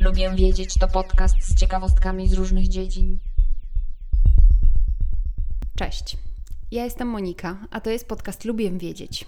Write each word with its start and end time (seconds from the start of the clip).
Lubię 0.00 0.30
wiedzieć 0.34 0.74
to 0.78 0.88
podcast 0.88 1.36
z 1.40 1.60
ciekawostkami 1.60 2.28
z 2.28 2.32
różnych 2.32 2.68
dziedzin. 2.68 3.18
Cześć. 5.76 6.16
Ja 6.70 6.84
jestem 6.84 7.08
Monika, 7.08 7.58
a 7.70 7.80
to 7.80 7.90
jest 7.90 8.08
podcast 8.08 8.44
Lubię 8.44 8.70
Wiedzieć. 8.70 9.26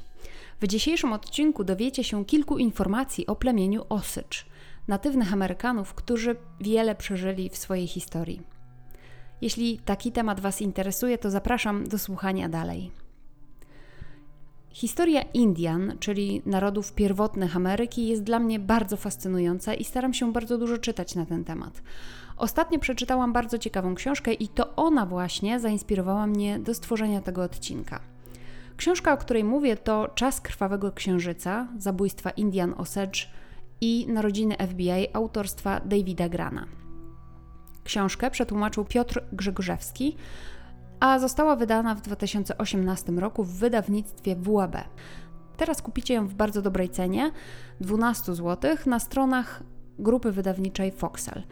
W 0.61 0.67
dzisiejszym 0.67 1.13
odcinku 1.13 1.65
dowiecie 1.65 2.05
się 2.05 2.25
kilku 2.25 2.59
informacji 2.59 3.27
o 3.27 3.37
plemieniu 3.37 3.85
Osycz, 3.89 4.47
natywnych 4.89 5.33
Amerykanów, 5.33 5.95
którzy 5.95 6.37
wiele 6.61 6.95
przeżyli 6.95 7.51
w 7.51 7.57
swojej 7.57 7.87
historii. 7.87 8.58
Jeśli 9.41 9.79
taki 9.79 10.13
temat 10.13 10.41
Was 10.41 10.61
interesuje, 10.61 11.19
to 11.19 11.31
zapraszam 11.31 11.89
do 11.89 11.99
słuchania 11.99 12.49
dalej. 12.49 12.91
Historia 14.71 15.23
Indian, 15.23 15.97
czyli 16.01 16.43
narodów 16.47 16.93
pierwotnych 16.93 17.57
Ameryki, 17.57 18.09
jest 18.09 18.23
dla 18.23 18.39
mnie 18.39 18.59
bardzo 18.59 18.97
fascynująca 18.97 19.75
i 19.75 19.85
staram 19.85 20.15
się 20.15 20.33
bardzo 20.33 20.59
dużo 20.59 20.79
czytać 20.79 21.15
na 21.15 21.27
ten 21.27 21.45
temat. 21.45 21.83
Ostatnio 22.37 22.79
przeczytałam 22.79 23.33
bardzo 23.33 23.59
ciekawą 23.59 23.95
książkę 23.95 24.33
i 24.33 24.49
to 24.49 24.77
ona 24.77 25.07
właśnie 25.07 25.61
zainspirowała 25.61 26.27
mnie 26.27 26.59
do 26.59 26.75
stworzenia 26.75 27.21
tego 27.21 27.43
odcinka. 27.43 28.01
Książka, 28.77 29.13
o 29.13 29.17
której 29.17 29.45
mówię, 29.45 29.77
to 29.77 30.09
Czas 30.15 30.41
Krwawego 30.41 30.93
Księżyca, 30.93 31.69
zabójstwa 31.79 32.31
Indian 32.31 32.75
Osage 32.77 33.21
i 33.81 34.07
Narodziny 34.09 34.57
FBI 34.69 35.07
autorstwa 35.13 35.81
Davida 35.81 36.29
Grana. 36.29 36.67
Książkę 37.89 38.31
przetłumaczył 38.31 38.85
Piotr 38.85 39.23
Grzegorzewski, 39.33 40.17
a 41.01 41.19
została 41.19 41.57
wydana 41.57 41.95
w 41.95 42.01
2018 42.01 43.13
roku 43.13 43.45
w 43.45 43.59
wydawnictwie 43.59 44.37
WAB. 44.37 44.77
Teraz 45.57 45.83
kupicie 45.83 46.15
ją 46.15 46.27
w 46.27 46.35
bardzo 46.35 46.63
dobrej 46.63 46.91
cenie 46.91 47.31
12 47.81 48.35
zł 48.35 48.77
na 48.87 48.99
stronach 48.99 49.63
grupy 49.99 50.33
wydawniczej 50.33 50.93
Foxel. 50.93 51.43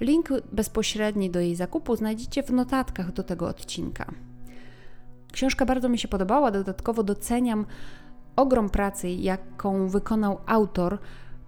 Link 0.00 0.28
bezpośredni 0.52 1.30
do 1.30 1.40
jej 1.40 1.56
zakupu 1.56 1.96
znajdziecie 1.96 2.42
w 2.42 2.50
notatkach 2.50 3.12
do 3.12 3.22
tego 3.22 3.48
odcinka. 3.48 4.06
Książka 5.32 5.66
bardzo 5.66 5.88
mi 5.88 5.98
się 5.98 6.08
podobała, 6.08 6.50
dodatkowo 6.50 7.02
doceniam 7.02 7.66
ogrom 8.36 8.70
pracy, 8.70 9.10
jaką 9.10 9.88
wykonał 9.88 10.38
autor 10.46 10.98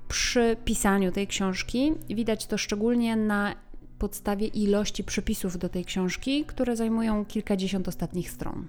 przy 0.09 0.57
pisaniu 0.64 1.12
tej 1.12 1.27
książki. 1.27 1.92
Widać 2.09 2.47
to 2.47 2.59
szczególnie 2.59 3.17
na 3.17 3.55
podstawie 4.01 4.47
ilości 4.47 5.05
przepisów 5.05 5.59
do 5.59 5.69
tej 5.69 5.84
książki, 5.84 6.45
które 6.45 6.77
zajmują 6.77 7.25
kilkadziesiąt 7.25 7.89
ostatnich 7.89 8.31
stron. 8.31 8.67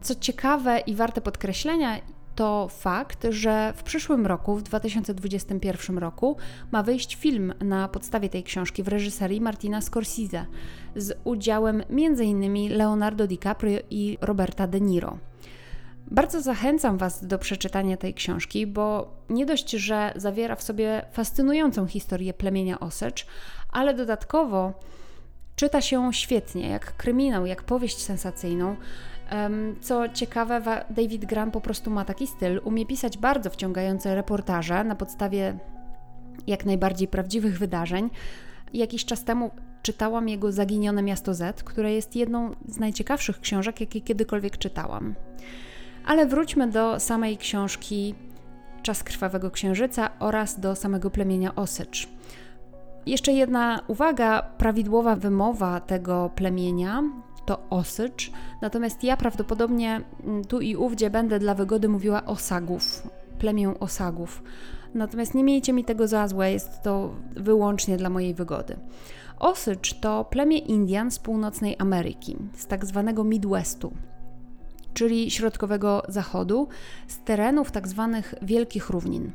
Co 0.00 0.14
ciekawe 0.14 0.80
i 0.80 0.94
warte 0.94 1.20
podkreślenia, 1.20 2.00
to 2.34 2.68
fakt, 2.68 3.26
że 3.30 3.72
w 3.76 3.82
przyszłym 3.82 4.26
roku, 4.26 4.56
w 4.56 4.62
2021 4.62 5.98
roku, 5.98 6.36
ma 6.72 6.82
wyjść 6.82 7.16
film 7.16 7.54
na 7.60 7.88
podstawie 7.88 8.28
tej 8.28 8.42
książki 8.42 8.82
w 8.82 8.88
reżyserii 8.88 9.40
Martina 9.40 9.80
Scorsese 9.80 10.46
z 10.96 11.18
udziałem 11.24 11.82
m.in. 11.90 12.76
Leonardo 12.76 13.26
DiCaprio 13.26 13.78
i 13.90 14.18
Roberta 14.20 14.66
De 14.66 14.80
Niro. 14.80 15.18
Bardzo 16.10 16.40
zachęcam 16.40 16.98
Was 16.98 17.26
do 17.26 17.38
przeczytania 17.38 17.96
tej 17.96 18.14
książki, 18.14 18.66
bo 18.66 19.14
nie 19.30 19.46
dość, 19.46 19.70
że 19.70 20.12
zawiera 20.16 20.56
w 20.56 20.62
sobie 20.62 21.02
fascynującą 21.12 21.86
historię 21.86 22.34
plemienia 22.34 22.80
Osage, 22.80 23.24
ale 23.72 23.94
dodatkowo 23.94 24.72
czyta 25.56 25.80
się 25.80 26.12
świetnie, 26.12 26.68
jak 26.68 26.96
kryminał, 26.96 27.46
jak 27.46 27.62
powieść 27.62 27.98
sensacyjną. 28.02 28.76
Co 29.80 30.08
ciekawe, 30.08 30.84
David 30.90 31.24
Graham 31.24 31.50
po 31.50 31.60
prostu 31.60 31.90
ma 31.90 32.04
taki 32.04 32.26
styl, 32.26 32.60
umie 32.64 32.86
pisać 32.86 33.18
bardzo 33.18 33.50
wciągające 33.50 34.14
reportaże 34.14 34.84
na 34.84 34.94
podstawie 34.94 35.58
jak 36.46 36.64
najbardziej 36.64 37.08
prawdziwych 37.08 37.58
wydarzeń. 37.58 38.10
Jakiś 38.72 39.04
czas 39.04 39.24
temu 39.24 39.50
czytałam 39.82 40.28
jego 40.28 40.52
Zaginione 40.52 41.02
Miasto 41.02 41.34
Z, 41.34 41.62
które 41.62 41.92
jest 41.92 42.16
jedną 42.16 42.50
z 42.68 42.78
najciekawszych 42.78 43.40
książek, 43.40 43.80
jakie 43.80 44.00
kiedykolwiek 44.00 44.58
czytałam. 44.58 45.14
Ale 46.06 46.26
wróćmy 46.26 46.70
do 46.70 47.00
samej 47.00 47.36
książki 47.36 48.14
Czas 48.82 49.02
Krwawego 49.02 49.50
Księżyca 49.50 50.10
oraz 50.18 50.60
do 50.60 50.76
samego 50.76 51.10
plemienia 51.10 51.54
Osycz. 51.54 52.08
Jeszcze 53.06 53.32
jedna 53.32 53.80
uwaga, 53.86 54.42
prawidłowa 54.58 55.16
wymowa 55.16 55.80
tego 55.80 56.30
plemienia 56.34 57.02
to 57.46 57.58
Osycz, 57.70 58.30
natomiast 58.62 59.04
ja 59.04 59.16
prawdopodobnie 59.16 60.00
mm, 60.24 60.44
tu 60.44 60.60
i 60.60 60.76
ówdzie 60.76 61.10
będę 61.10 61.38
dla 61.38 61.54
wygody 61.54 61.88
mówiła 61.88 62.24
Osagów, 62.24 63.08
plemię 63.38 63.74
Osagów. 63.80 64.42
Natomiast 64.94 65.34
nie 65.34 65.44
miejcie 65.44 65.72
mi 65.72 65.84
tego 65.84 66.08
za 66.08 66.28
złe, 66.28 66.52
jest 66.52 66.82
to 66.82 67.14
wyłącznie 67.36 67.96
dla 67.96 68.10
mojej 68.10 68.34
wygody. 68.34 68.76
Osycz 69.38 69.94
to 69.94 70.24
plemię 70.24 70.58
Indian 70.58 71.10
z 71.10 71.18
północnej 71.18 71.76
Ameryki, 71.78 72.36
z 72.52 72.66
tak 72.66 72.84
zwanego 72.84 73.24
Midwestu, 73.24 73.92
czyli 74.94 75.30
środkowego 75.30 76.02
zachodu, 76.08 76.68
z 77.08 77.18
terenów 77.18 77.70
tak 77.70 77.88
zwanych 77.88 78.34
wielkich 78.42 78.90
równin. 78.90 79.30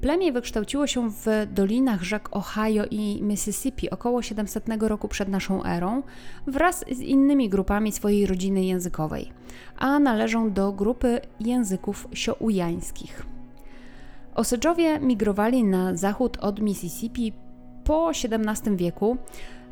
Plemię 0.00 0.32
wykształciło 0.32 0.86
się 0.86 1.10
w 1.10 1.26
dolinach 1.52 2.02
rzek 2.02 2.28
Ohio 2.32 2.84
i 2.90 3.22
Mississippi 3.22 3.90
około 3.90 4.22
700 4.22 4.64
roku 4.80 5.08
przed 5.08 5.28
naszą 5.28 5.64
erą 5.64 6.02
wraz 6.46 6.84
z 6.92 7.00
innymi 7.00 7.48
grupami 7.48 7.92
swojej 7.92 8.26
rodziny 8.26 8.64
językowej, 8.64 9.32
a 9.76 9.98
należą 9.98 10.52
do 10.52 10.72
grupy 10.72 11.20
języków 11.40 12.08
sioujańskich. 12.12 13.26
Osadżowie 14.34 15.00
migrowali 15.00 15.64
na 15.64 15.96
zachód 15.96 16.36
od 16.40 16.60
Mississippi 16.60 17.32
po 17.84 18.10
XVII 18.10 18.76
wieku 18.76 19.16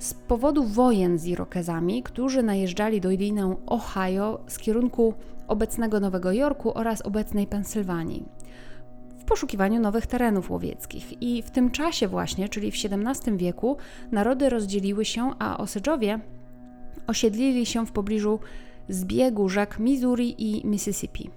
z 0.03 0.15
powodu 0.15 0.65
wojen 0.65 1.19
z 1.19 1.27
Irokezami, 1.27 2.03
którzy 2.03 2.43
najeżdżali 2.43 3.01
do 3.01 3.09
dolinę 3.09 3.57
Ohio 3.67 4.41
z 4.47 4.59
kierunku 4.59 5.15
obecnego 5.49 6.01
Nowego 6.01 6.33
Jorku 6.33 6.79
oraz 6.79 7.03
obecnej 7.03 7.47
Pensylwanii 7.47 8.25
w 9.19 9.25
poszukiwaniu 9.25 9.81
nowych 9.81 10.07
terenów 10.07 10.51
łowieckich. 10.51 11.23
I 11.23 11.43
w 11.43 11.51
tym 11.51 11.71
czasie 11.71 12.09
właśnie, 12.09 12.49
czyli 12.49 12.73
w 12.73 12.75
XVII 12.75 13.37
wieku, 13.37 13.77
narody 14.12 14.49
rozdzieliły 14.49 15.05
się, 15.05 15.31
a 15.39 15.59
Osadżowie 15.59 16.21
osiedlili 17.07 17.67
się 17.67 17.87
w 17.87 17.93
pobliżu 17.93 18.41
zbiegu 18.89 19.49
rzek 19.49 19.79
Missouri 19.79 20.35
i 20.39 20.67
Mississippi. 20.67 21.31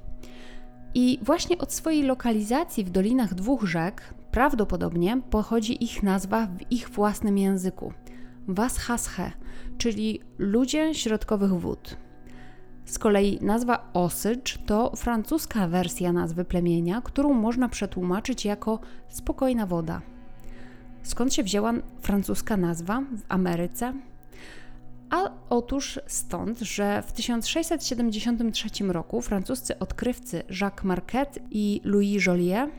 I 0.93 1.19
właśnie 1.21 1.57
od 1.57 1.73
swojej 1.73 2.03
lokalizacji 2.03 2.83
w 2.83 2.89
dolinach 2.89 3.33
dwóch 3.33 3.63
rzek 3.63 4.13
prawdopodobnie 4.31 5.21
pochodzi 5.29 5.83
ich 5.83 6.03
nazwa 6.03 6.47
w 6.47 6.71
ich 6.71 6.89
własnym 6.89 7.37
języku 7.37 7.93
Washashe, 8.47 9.31
czyli 9.77 10.21
ludzie 10.37 10.93
środkowych 10.93 11.51
wód. 11.51 11.97
Z 12.85 12.99
kolei 12.99 13.39
nazwa 13.41 13.89
Osycz 13.93 14.57
to 14.65 14.95
francuska 14.95 15.67
wersja 15.67 16.13
nazwy 16.13 16.45
plemienia, 16.45 17.01
którą 17.01 17.33
można 17.33 17.69
przetłumaczyć 17.69 18.45
jako 18.45 18.79
spokojna 19.09 19.65
woda. 19.65 20.01
Skąd 21.03 21.33
się 21.33 21.43
wzięła 21.43 21.73
francuska 22.01 22.57
nazwa 22.57 23.01
w 23.01 23.21
Ameryce? 23.29 23.93
A 25.09 25.31
otóż 25.49 25.99
stąd, 26.07 26.59
że 26.59 27.01
w 27.01 27.11
1673 27.11 28.69
roku 28.87 29.21
francuscy 29.21 29.79
odkrywcy 29.79 30.43
Jacques 30.61 30.83
Marquette 30.83 31.39
i 31.51 31.81
Louis 31.83 32.25
Joliet 32.25 32.69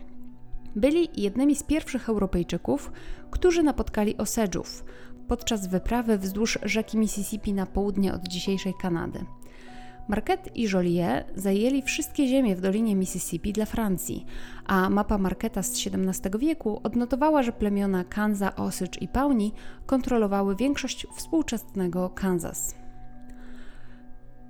byli 0.76 1.08
jednymi 1.16 1.56
z 1.56 1.62
pierwszych 1.62 2.08
Europejczyków, 2.08 2.92
którzy 3.30 3.62
napotkali 3.62 4.16
Osedżów 4.16 4.84
podczas 5.28 5.66
wyprawy 5.66 6.18
wzdłuż 6.18 6.58
rzeki 6.62 6.98
Mississippi 6.98 7.52
na 7.52 7.66
południe 7.66 8.14
od 8.14 8.28
dzisiejszej 8.28 8.74
Kanady. 8.80 9.24
Marquette 10.08 10.50
i 10.54 10.62
Joliet 10.62 11.32
zajęli 11.36 11.82
wszystkie 11.82 12.26
ziemie 12.26 12.56
w 12.56 12.60
dolinie 12.60 12.96
Mississippi 12.96 13.52
dla 13.52 13.64
Francji, 13.64 14.26
a 14.66 14.90
mapa 14.90 15.18
Marqueta 15.18 15.62
z 15.62 15.86
XVII 15.86 16.38
wieku 16.38 16.80
odnotowała, 16.82 17.42
że 17.42 17.52
plemiona 17.52 18.04
Kanza, 18.04 18.56
Osage 18.56 18.98
i 19.00 19.08
Pawnee 19.08 19.52
kontrolowały 19.86 20.56
większość 20.56 21.06
współczesnego 21.16 22.10
Kansas. 22.10 22.74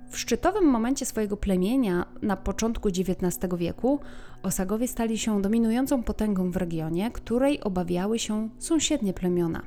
W 0.09 0.19
szczytowym 0.19 0.65
momencie 0.65 1.05
swojego 1.05 1.37
plemienia 1.37 2.05
na 2.21 2.37
początku 2.37 2.89
XIX 2.89 3.55
wieku 3.57 3.99
Osagowie 4.43 4.87
stali 4.87 5.17
się 5.17 5.41
dominującą 5.41 6.03
potęgą 6.03 6.51
w 6.51 6.55
regionie, 6.57 7.11
której 7.11 7.61
obawiały 7.61 8.19
się 8.19 8.49
sąsiednie 8.59 9.13
plemiona. 9.13 9.61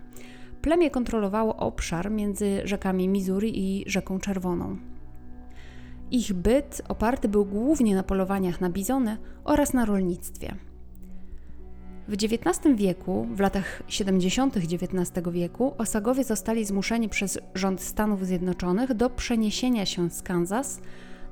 Plemię 0.62 0.90
kontrolowało 0.90 1.56
obszar 1.56 2.10
między 2.10 2.60
rzekami 2.64 3.08
Missouri 3.08 3.58
i 3.58 3.90
Rzeką 3.90 4.18
Czerwoną. 4.18 4.76
Ich 6.10 6.32
byt 6.32 6.82
oparty 6.88 7.28
był 7.28 7.44
głównie 7.44 7.94
na 7.94 8.02
polowaniach 8.02 8.60
na 8.60 8.70
bizony 8.70 9.16
oraz 9.44 9.72
na 9.74 9.84
rolnictwie. 9.84 10.54
W 12.08 12.12
XIX 12.12 12.76
wieku, 12.76 13.26
w 13.34 13.40
latach 13.40 13.82
70. 13.88 14.56
XIX 14.56 15.28
wieku, 15.30 15.74
Osagowie 15.78 16.24
zostali 16.24 16.64
zmuszeni 16.64 17.08
przez 17.08 17.38
rząd 17.54 17.80
Stanów 17.80 18.26
Zjednoczonych 18.26 18.94
do 18.94 19.10
przeniesienia 19.10 19.86
się 19.86 20.10
z 20.10 20.22
Kansas 20.22 20.80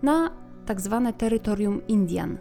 na 0.03 0.31
tzw. 0.67 1.03
Tak 1.05 1.17
terytorium 1.17 1.87
Indian. 1.89 2.39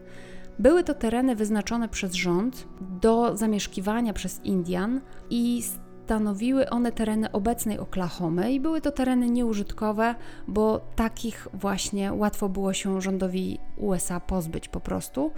Były 0.60 0.84
to 0.84 0.94
tereny 0.94 1.36
wyznaczone 1.36 1.90
przez 1.90 2.14
rząd 2.14 2.68
do 3.02 3.38
zamieszkiwania 3.38 4.14
przez 4.14 4.42
Indian 4.44 5.02
i 5.30 5.64
stanowiły 6.08 6.70
one 6.70 6.92
tereny 6.92 7.32
obecnej 7.32 7.80
Oklahomy 7.80 8.54
i 8.54 8.60
były 8.60 8.82
to 8.82 8.92
tereny 8.92 9.30
nieużytkowe, 9.30 10.16
bo 10.48 10.82
takich 10.96 11.48
właśnie 11.54 12.14
łatwo 12.14 12.50
było 12.50 12.74
się 12.74 13.02
rządowi 13.02 13.60
USA 13.78 14.20
pozbyć 14.20 14.68
po 14.68 14.80
prostu 14.80 15.32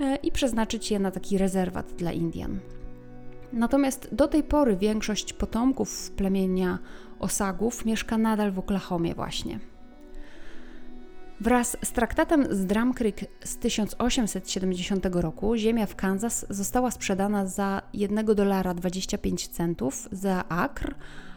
e, 0.00 0.16
i 0.16 0.32
przeznaczyć 0.32 0.90
je 0.90 0.98
na 0.98 1.10
taki 1.10 1.38
rezerwat 1.38 1.92
dla 1.92 2.12
Indian. 2.12 2.58
Natomiast 3.52 4.14
do 4.14 4.28
tej 4.28 4.42
pory 4.42 4.76
większość 4.76 5.32
potomków 5.32 6.10
plemienia 6.10 6.78
Osagów 7.18 7.84
mieszka 7.84 8.18
nadal 8.18 8.52
w 8.52 8.58
Oklahomie 8.58 9.14
właśnie. 9.14 9.58
Wraz 11.40 11.76
z 11.84 11.92
traktatem 11.92 12.46
z 12.50 12.66
Drum 12.66 12.94
Creek 12.94 13.20
z 13.44 13.56
1870 13.56 15.06
roku 15.12 15.56
ziemia 15.56 15.86
w 15.86 15.96
Kansas 15.96 16.46
została 16.50 16.90
sprzedana 16.90 17.46
za 17.46 17.82
1 17.92 18.26
dolara 18.26 18.74
25 18.74 19.48
centów 19.48 20.08
za 20.12 20.44
akr, 20.48 20.94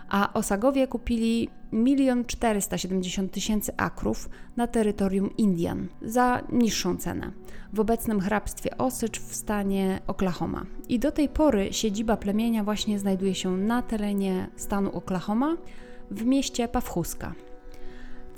a 0.10 0.34
Osagowie 0.34 0.88
kupili 0.88 1.50
1 1.72 2.26
470 2.26 3.32
tysięcy 3.32 3.72
akrów 3.78 4.30
na 4.58 4.68
terytorium 4.68 5.38
Indian 5.38 5.88
za 6.02 6.42
niższą 6.52 6.98
cenę 6.98 7.32
w 7.74 7.80
obecnym 7.80 8.20
hrabstwie 8.22 8.78
Osage 8.78 9.20
w 9.28 9.36
stanie 9.36 10.02
Oklahoma. 10.08 10.66
I 10.90 11.00
do 11.00 11.12
tej 11.12 11.30
pory 11.30 11.74
siedziba 11.74 12.18
plemienia 12.18 12.64
właśnie 12.64 13.00
znajduje 13.00 13.36
się 13.36 13.58
na 13.58 13.82
terenie 13.82 14.48
stanu 14.56 14.92
Oklahoma 14.92 15.58
w 16.12 16.26
mieście 16.26 16.68
Pawchuska. 16.68 17.34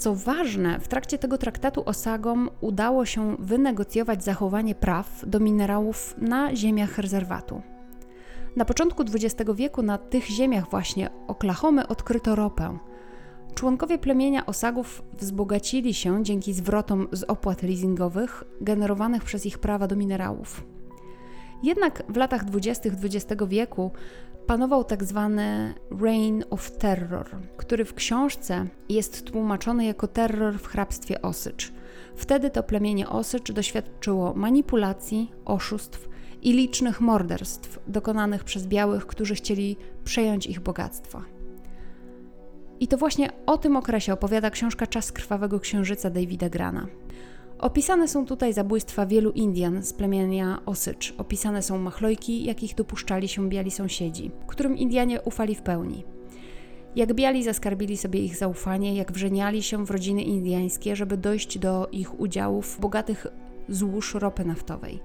Co 0.01 0.15
ważne, 0.15 0.79
w 0.79 0.87
trakcie 0.87 1.17
tego 1.17 1.37
traktatu 1.37 1.83
Osagom 1.85 2.49
udało 2.61 3.05
się 3.05 3.35
wynegocjować 3.39 4.23
zachowanie 4.23 4.75
praw 4.75 5.23
do 5.27 5.39
minerałów 5.39 6.15
na 6.17 6.55
ziemiach 6.55 6.97
rezerwatu. 6.97 7.61
Na 8.55 8.65
początku 8.65 9.03
XX 9.03 9.51
wieku 9.55 9.81
na 9.81 9.97
tych 9.97 10.25
ziemiach 10.25 10.69
właśnie 10.69 11.09
Oklahomy 11.27 11.87
odkryto 11.87 12.35
ropę. 12.35 12.77
Członkowie 13.55 13.97
plemienia 13.97 14.45
Osagów 14.45 15.03
wzbogacili 15.17 15.93
się 15.93 16.23
dzięki 16.23 16.53
zwrotom 16.53 17.07
z 17.11 17.23
opłat 17.23 17.63
leasingowych 17.63 18.43
generowanych 18.61 19.23
przez 19.23 19.45
ich 19.45 19.59
prawa 19.59 19.87
do 19.87 19.95
minerałów. 19.95 20.63
Jednak 21.63 22.03
w 22.09 22.17
latach 22.17 22.45
20. 22.45 22.89
XX 22.89 23.43
wieku 23.47 23.91
panował 24.47 24.83
tak 24.83 25.03
zwany 25.03 25.73
Reign 26.01 26.43
of 26.49 26.71
Terror, 26.71 27.29
który 27.57 27.85
w 27.85 27.93
książce 27.93 28.67
jest 28.89 29.25
tłumaczony 29.25 29.85
jako 29.85 30.07
terror 30.07 30.59
w 30.59 30.67
hrabstwie 30.67 31.21
Osycz. 31.21 31.73
Wtedy 32.15 32.49
to 32.49 32.63
plemienie 32.63 33.09
Osycz 33.09 33.51
doświadczyło 33.51 34.33
manipulacji, 34.33 35.31
oszustw 35.45 36.09
i 36.41 36.53
licznych 36.53 37.01
morderstw 37.01 37.79
dokonanych 37.87 38.43
przez 38.43 38.67
białych, 38.67 39.07
którzy 39.07 39.35
chcieli 39.35 39.77
przejąć 40.03 40.47
ich 40.47 40.59
bogactwa. 40.59 41.21
I 42.79 42.87
to 42.87 42.97
właśnie 42.97 43.29
o 43.45 43.57
tym 43.57 43.75
okresie 43.75 44.13
opowiada 44.13 44.49
książka 44.49 44.87
Czas 44.87 45.11
Krwawego 45.11 45.59
Księżyca 45.59 46.09
Davida 46.09 46.49
Grana. 46.49 46.87
Opisane 47.61 48.07
są 48.07 48.25
tutaj 48.25 48.53
zabójstwa 48.53 49.05
wielu 49.05 49.31
Indian 49.31 49.83
z 49.83 49.93
plemienia 49.93 50.61
Osycz. 50.65 51.13
Opisane 51.17 51.61
są 51.61 51.77
machlojki, 51.77 52.43
jakich 52.43 52.75
dopuszczali 52.75 53.27
się 53.27 53.49
biali 53.49 53.71
sąsiedzi, 53.71 54.31
którym 54.47 54.77
Indianie 54.77 55.21
ufali 55.21 55.55
w 55.55 55.61
pełni. 55.61 56.03
Jak 56.95 57.13
biali 57.13 57.43
zaskarbili 57.43 57.97
sobie 57.97 58.19
ich 58.19 58.37
zaufanie, 58.37 58.95
jak 58.95 59.11
wrzeniali 59.11 59.63
się 59.63 59.85
w 59.85 59.91
rodziny 59.91 60.23
indiańskie, 60.23 60.95
żeby 60.95 61.17
dojść 61.17 61.59
do 61.59 61.87
ich 61.91 62.19
udziałów 62.19 62.75
w 62.75 62.79
bogatych 62.79 63.27
złóż 63.69 64.13
ropy 64.13 64.45
naftowej. 64.45 64.99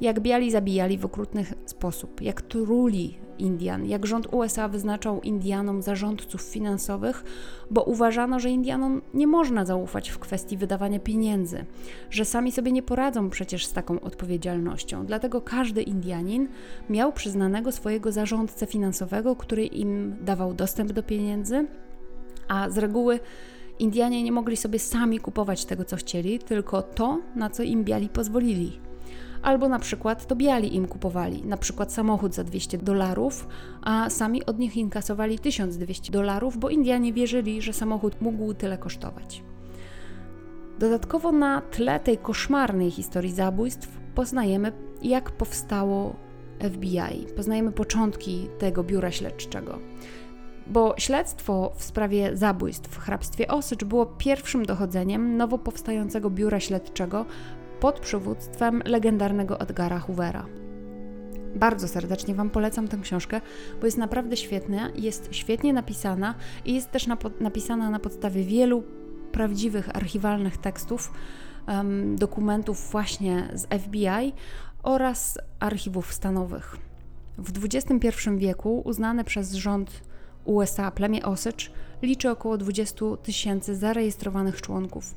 Jak 0.00 0.20
biali 0.20 0.50
zabijali 0.50 0.98
w 0.98 1.04
okrutny 1.04 1.44
sposób, 1.66 2.20
jak 2.20 2.42
truli 2.42 3.18
Indian, 3.38 3.86
jak 3.86 4.06
rząd 4.06 4.34
USA 4.34 4.68
wyznaczał 4.68 5.20
Indianom 5.20 5.82
zarządców 5.82 6.40
finansowych, 6.40 7.24
bo 7.70 7.82
uważano, 7.82 8.40
że 8.40 8.50
Indianom 8.50 9.02
nie 9.14 9.26
można 9.26 9.64
zaufać 9.64 10.08
w 10.08 10.18
kwestii 10.18 10.56
wydawania 10.56 10.98
pieniędzy, 10.98 11.64
że 12.10 12.24
sami 12.24 12.52
sobie 12.52 12.72
nie 12.72 12.82
poradzą 12.82 13.30
przecież 13.30 13.66
z 13.66 13.72
taką 13.72 14.00
odpowiedzialnością. 14.00 15.06
Dlatego 15.06 15.40
każdy 15.40 15.82
Indianin 15.82 16.48
miał 16.90 17.12
przyznanego 17.12 17.72
swojego 17.72 18.12
zarządcę 18.12 18.66
finansowego, 18.66 19.36
który 19.36 19.66
im 19.66 20.16
dawał 20.20 20.54
dostęp 20.54 20.92
do 20.92 21.02
pieniędzy, 21.02 21.66
a 22.48 22.70
z 22.70 22.78
reguły 22.78 23.20
Indianie 23.78 24.22
nie 24.22 24.32
mogli 24.32 24.56
sobie 24.56 24.78
sami 24.78 25.20
kupować 25.20 25.64
tego, 25.64 25.84
co 25.84 25.96
chcieli, 25.96 26.38
tylko 26.38 26.82
to, 26.82 27.20
na 27.36 27.50
co 27.50 27.62
im 27.62 27.84
biali 27.84 28.08
pozwolili 28.08 28.80
albo 29.42 29.68
na 29.68 29.78
przykład 29.78 30.26
to 30.26 30.36
biali 30.36 30.76
im 30.76 30.88
kupowali, 30.88 31.46
na 31.46 31.56
przykład 31.56 31.92
samochód 31.92 32.34
za 32.34 32.44
200 32.44 32.78
dolarów, 32.78 33.48
a 33.82 34.10
sami 34.10 34.46
od 34.46 34.58
nich 34.58 34.76
inkasowali 34.76 35.38
1200 35.38 36.12
dolarów, 36.12 36.58
bo 36.58 36.70
Indianie 36.70 37.12
wierzyli, 37.12 37.62
że 37.62 37.72
samochód 37.72 38.20
mógł 38.20 38.54
tyle 38.54 38.78
kosztować. 38.78 39.42
Dodatkowo 40.78 41.32
na 41.32 41.60
tle 41.60 42.00
tej 42.00 42.18
koszmarnej 42.18 42.90
historii 42.90 43.32
zabójstw 43.32 43.88
poznajemy, 44.14 44.72
jak 45.02 45.30
powstało 45.30 46.16
FBI. 46.60 47.26
Poznajemy 47.36 47.72
początki 47.72 48.48
tego 48.58 48.84
biura 48.84 49.10
śledczego. 49.10 49.78
Bo 50.66 50.94
śledztwo 50.98 51.72
w 51.76 51.82
sprawie 51.82 52.36
zabójstw 52.36 52.90
w 52.90 52.98
hrabstwie 52.98 53.48
Osycz 53.48 53.84
było 53.84 54.06
pierwszym 54.06 54.66
dochodzeniem 54.66 55.36
nowo 55.36 55.58
powstającego 55.58 56.30
biura 56.30 56.60
śledczego 56.60 57.26
pod 57.84 58.00
przywództwem 58.00 58.82
legendarnego 58.84 59.60
Edgara 59.60 59.98
Hoovera. 59.98 60.46
Bardzo 61.54 61.88
serdecznie 61.88 62.34
Wam 62.34 62.50
polecam 62.50 62.88
tę 62.88 62.98
książkę, 63.02 63.40
bo 63.80 63.86
jest 63.86 63.98
naprawdę 63.98 64.36
świetna, 64.36 64.90
jest 64.94 65.28
świetnie 65.30 65.72
napisana 65.72 66.34
i 66.64 66.74
jest 66.74 66.90
też 66.90 67.06
napisana 67.40 67.90
na 67.90 67.98
podstawie 67.98 68.44
wielu 68.44 68.82
prawdziwych 69.32 69.96
archiwalnych 69.96 70.56
tekstów, 70.56 71.12
um, 71.68 72.16
dokumentów 72.16 72.90
właśnie 72.90 73.48
z 73.54 73.66
FBI 73.82 74.32
oraz 74.82 75.38
archiwów 75.60 76.12
stanowych. 76.12 76.76
W 77.38 77.64
XXI 77.64 78.10
wieku 78.36 78.82
uznane 78.84 79.24
przez 79.24 79.52
rząd 79.52 80.02
USA 80.44 80.90
plemię 80.90 81.22
Osage 81.24 81.64
liczy 82.02 82.30
około 82.30 82.58
20 82.58 83.04
tysięcy 83.22 83.76
zarejestrowanych 83.76 84.62
członków 84.62 85.14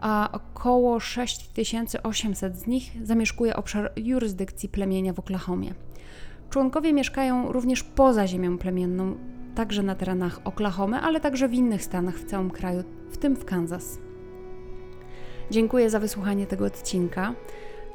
a 0.00 0.28
około 0.32 1.00
6800 1.00 2.56
z 2.56 2.66
nich 2.66 2.92
zamieszkuje 3.02 3.56
obszar 3.56 3.92
jurysdykcji 3.96 4.68
plemienia 4.68 5.12
w 5.12 5.18
Oklahomie. 5.18 5.74
Członkowie 6.50 6.92
mieszkają 6.92 7.52
również 7.52 7.82
poza 7.82 8.26
ziemią 8.26 8.58
plemienną, 8.58 9.16
także 9.54 9.82
na 9.82 9.94
terenach 9.94 10.40
Oklahomy, 10.44 11.00
ale 11.00 11.20
także 11.20 11.48
w 11.48 11.54
innych 11.54 11.84
stanach 11.84 12.14
w 12.14 12.24
całym 12.24 12.50
kraju, 12.50 12.82
w 13.10 13.16
tym 13.16 13.36
w 13.36 13.44
Kansas. 13.44 13.98
Dziękuję 15.50 15.90
za 15.90 16.00
wysłuchanie 16.00 16.46
tego 16.46 16.64
odcinka. 16.64 17.34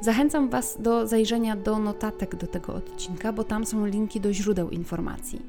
Zachęcam 0.00 0.50
Was 0.50 0.82
do 0.82 1.06
zajrzenia 1.06 1.56
do 1.56 1.78
notatek 1.78 2.36
do 2.36 2.46
tego 2.46 2.74
odcinka, 2.74 3.32
bo 3.32 3.44
tam 3.44 3.66
są 3.66 3.86
linki 3.86 4.20
do 4.20 4.32
źródeł 4.32 4.70
informacji. 4.70 5.42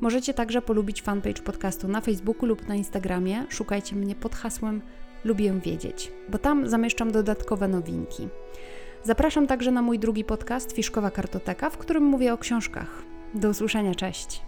Możecie 0.00 0.34
także 0.34 0.62
polubić 0.62 1.02
fanpage 1.02 1.42
podcastu 1.42 1.88
na 1.88 2.00
Facebooku 2.00 2.46
lub 2.46 2.68
na 2.68 2.74
Instagramie. 2.74 3.44
Szukajcie 3.48 3.96
mnie 3.96 4.14
pod 4.14 4.34
hasłem 4.34 4.82
lubię 5.24 5.52
wiedzieć, 5.52 6.12
bo 6.28 6.38
tam 6.38 6.68
zamieszczam 6.68 7.12
dodatkowe 7.12 7.68
nowinki. 7.68 8.28
Zapraszam 9.02 9.46
także 9.46 9.70
na 9.70 9.82
mój 9.82 9.98
drugi 9.98 10.24
podcast 10.24 10.72
Fiszkowa 10.72 11.10
Kartoteka, 11.10 11.70
w 11.70 11.78
którym 11.78 12.04
mówię 12.04 12.32
o 12.32 12.38
książkach. 12.38 13.02
Do 13.34 13.48
usłyszenia, 13.48 13.94
cześć! 13.94 14.42